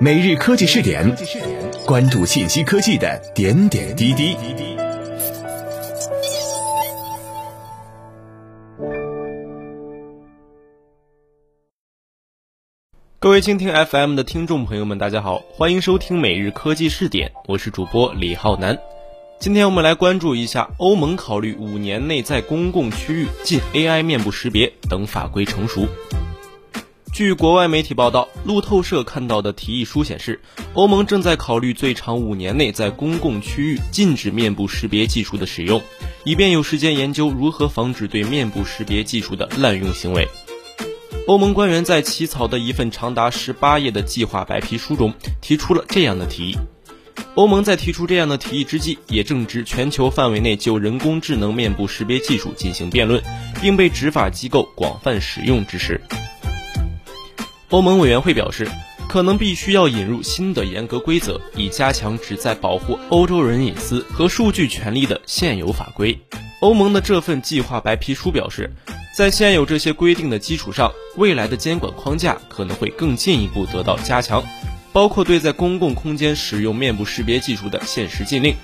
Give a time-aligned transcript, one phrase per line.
[0.00, 1.12] 每日科技试点，
[1.84, 4.36] 关注信息科技的点点滴滴。
[13.18, 18.78] 各位蜻蜓 FM 的听众朋友们，大家好，欢迎收听每日科技试点，我是主播李浩南。
[19.40, 25.88] 今天我们来关注一下欧盟考虑五年内在公共区域禁 AI 面部识别等法规成熟。
[27.18, 30.38] 据国外媒体报道，路透社看到的提议书显示，
[30.74, 35.82] 欧盟正在考虑最长五年内在公共区域禁止面部识别技术的使用，
[36.22, 40.28] 以便有时间研究如何防止对面部识别技术的滥用行为。
[41.26, 46.56] 欧盟官员在起草的一份长达十八页的计划白皮书中提出了这样的提议。
[47.34, 53.20] 欧盟在提出这样的提议之际，也正值全球范围内就人工智能面部识别技术进行辩论，
[53.60, 56.00] 并被执法机构广泛使用之时。
[57.70, 58.66] 欧盟委员会表示，
[59.10, 66.18] 可能必须要引入新的严格规则，以加强旨在保护欧洲人隐私和数据权利的现有法规。
[66.60, 68.72] 欧盟的这份计划白皮书表示，
[69.14, 74.42] 在现有这些规定的基础上，未来的监管框架可能会更进一步得到加强，
[74.90, 78.56] 包括对在公共空间使用面部识别技术的限时禁令。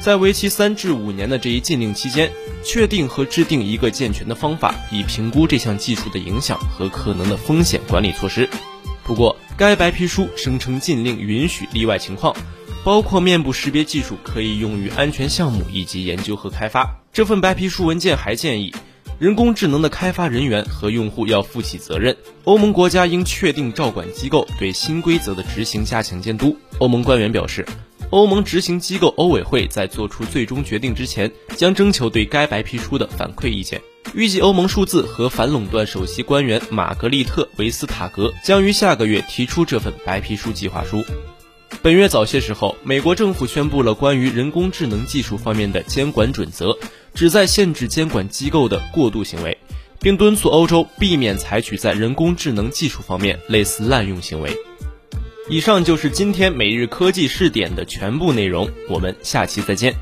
[0.00, 2.32] 在为期三至五年的这一禁令期间，
[2.64, 8.48] 确定和制定一个健全的方法，以评估这项技术的影响和可能的风险管理措施。
[9.04, 12.34] 不过，该白皮书声称禁令允许例外情况，
[12.84, 16.96] 包括面部识别技术可以用于安全项目以及研究和开发。
[17.12, 18.72] 这份白皮书文件还建议，
[19.18, 22.16] 人工智能的开发人员和用户要负起责任。
[22.44, 26.56] 欧盟国家应确定照管机构对新规则的执行加强监督。
[26.78, 27.66] 欧盟官员表示。
[28.10, 33.78] 欧盟执行机构欧委会在做出最终决定之前，将征求对该白皮书的反馈意见。
[34.14, 41.04] 预计欧盟数字和反垄断首席官员玛格丽特·维斯塔格将于下个月提出这份白皮书计划书。
[41.82, 46.74] 本月早些时候，美国政府宣布了关于人工智能技术方面的监管准则，
[47.12, 49.56] 旨在限制监管机构的过度行为，
[50.00, 54.50] 并敦促欧洲避免采取在人工智能技术方面类似滥用行为。
[55.50, 59.94] 以上就是今天每日科技试点的全部内容，我们下期再见。